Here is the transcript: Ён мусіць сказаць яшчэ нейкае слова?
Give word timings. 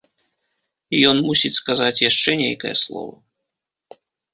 Ён 1.11 1.15
мусіць 1.29 1.53
сказаць 1.61 1.95
яшчэ 2.09 2.31
нейкае 2.43 2.75
слова? 2.89 3.15